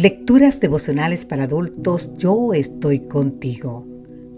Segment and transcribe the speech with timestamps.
[0.00, 3.84] Lecturas devocionales para adultos, yo estoy contigo.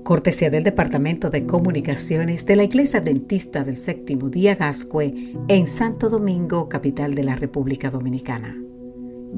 [0.05, 6.09] Cortesía del Departamento de Comunicaciones de la Iglesia Dentista del Séptimo Día Gascue en Santo
[6.09, 8.57] Domingo, capital de la República Dominicana.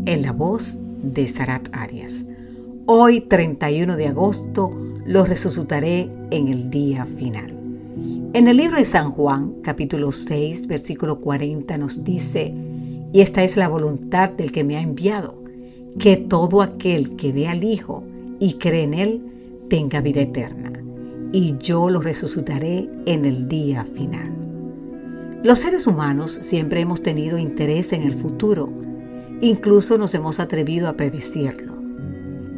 [0.07, 2.25] En la voz de Sarat Arias.
[2.87, 4.71] Hoy, 31 de agosto,
[5.05, 7.59] lo resucitaré en el día final.
[8.33, 12.55] En el libro de San Juan, capítulo 6, versículo 40, nos dice,
[13.13, 15.42] y esta es la voluntad del que me ha enviado
[15.99, 18.05] que todo aquel que ve al Hijo
[18.41, 19.23] y cree en Él
[19.69, 20.73] tenga vida eterna,
[21.33, 24.33] y yo lo resucitaré en el día final.
[25.43, 28.73] Los seres humanos siempre hemos tenido interés en el futuro,
[29.41, 31.73] incluso nos hemos atrevido a predecirlo.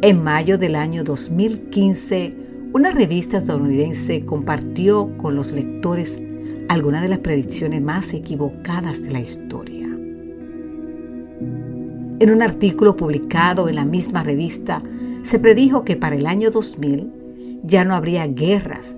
[0.03, 2.35] En mayo del año 2015,
[2.75, 6.21] una revista estadounidense compartió con los lectores
[6.69, 9.94] algunas de las predicciones más equivocadas de la historia.
[12.21, 14.83] En un artículo publicado en la misma revista,
[15.25, 18.97] se predijo que para el año 2000 ya no habría guerras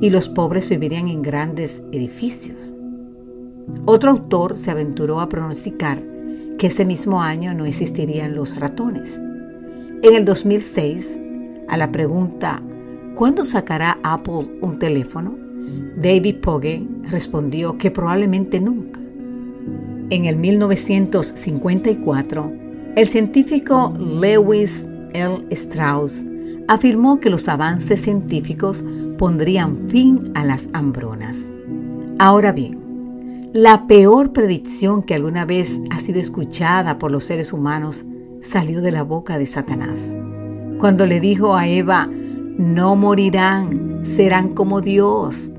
[0.00, 2.74] y los pobres vivirían en grandes edificios.
[3.84, 6.02] Otro autor se aventuró a pronosticar
[6.58, 9.22] que ese mismo año no existirían los ratones.
[10.02, 11.20] En el 2006,
[11.68, 12.60] a la pregunta
[13.14, 15.36] ¿cuándo sacará Apple un teléfono?
[15.96, 18.81] David Pogue respondió que probablemente nunca.
[20.12, 22.52] En el 1954,
[22.96, 25.46] el científico Lewis L.
[25.48, 26.26] Strauss
[26.68, 28.84] afirmó que los avances científicos
[29.16, 31.50] pondrían fin a las hambrunas.
[32.18, 38.04] Ahora bien, la peor predicción que alguna vez ha sido escuchada por los seres humanos
[38.42, 40.14] salió de la boca de Satanás,
[40.78, 42.06] cuando le dijo a Eva,
[42.58, 45.52] no morirán, serán como Dios.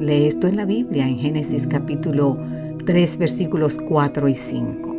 [0.00, 2.38] Lee esto en la Biblia, en Génesis capítulo
[2.84, 4.96] 3 versículos 4 y 5.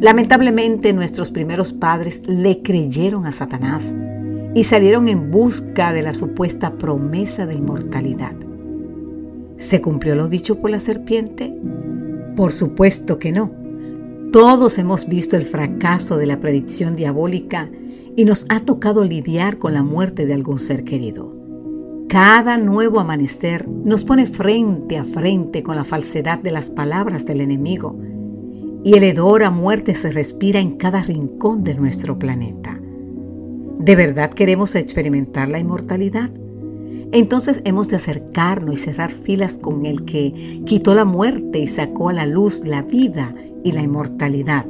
[0.00, 3.94] Lamentablemente nuestros primeros padres le creyeron a Satanás
[4.54, 8.34] y salieron en busca de la supuesta promesa de inmortalidad.
[9.56, 11.52] ¿Se cumplió lo dicho por la serpiente?
[12.36, 13.50] Por supuesto que no.
[14.32, 17.68] Todos hemos visto el fracaso de la predicción diabólica
[18.14, 21.37] y nos ha tocado lidiar con la muerte de algún ser querido.
[22.08, 27.42] Cada nuevo amanecer nos pone frente a frente con la falsedad de las palabras del
[27.42, 27.98] enemigo
[28.82, 32.80] y el hedor a muerte se respira en cada rincón de nuestro planeta.
[33.78, 36.30] ¿De verdad queremos experimentar la inmortalidad?
[37.12, 42.08] Entonces hemos de acercarnos y cerrar filas con el que quitó la muerte y sacó
[42.08, 44.64] a la luz la vida y la inmortalidad,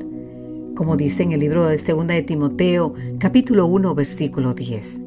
[0.74, 5.02] como dice en el libro de 2 de Timoteo, capítulo 1, versículo 10.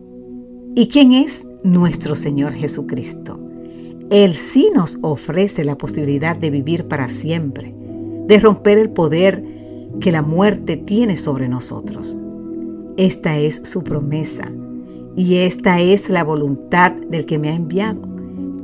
[0.76, 3.40] ¿Y quién es nuestro Señor Jesucristo?
[4.10, 7.74] Él sí nos ofrece la posibilidad de vivir para siempre,
[8.28, 9.44] de romper el poder
[10.00, 12.18] que la muerte tiene sobre nosotros.
[12.98, 14.52] Esta es su promesa
[15.16, 18.02] y esta es la voluntad del que me ha enviado,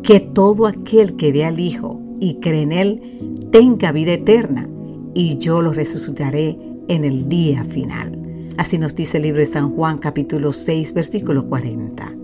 [0.03, 4.69] que todo aquel que ve al Hijo y cree en Él tenga vida eterna
[5.13, 6.57] y yo lo resucitaré
[6.89, 8.19] en el día final.
[8.57, 12.16] Así nos dice el libro de San Juan capítulo 6 versículo 40.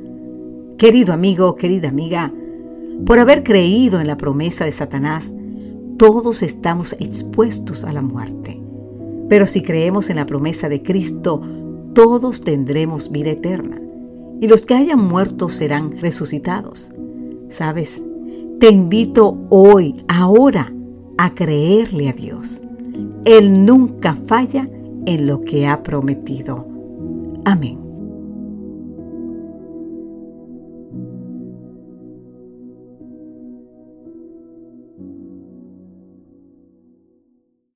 [0.84, 2.34] Querido amigo, querida amiga,
[3.06, 5.32] por haber creído en la promesa de Satanás,
[5.98, 8.62] todos estamos expuestos a la muerte.
[9.30, 11.42] Pero si creemos en la promesa de Cristo,
[11.94, 13.80] todos tendremos vida eterna.
[14.42, 16.90] Y los que hayan muerto serán resucitados.
[17.48, 18.04] ¿Sabes?
[18.60, 20.70] Te invito hoy, ahora,
[21.18, 22.62] a creerle a Dios.
[23.24, 24.70] Él nunca falla
[25.06, 26.68] en lo que ha prometido.
[27.46, 27.83] Amén.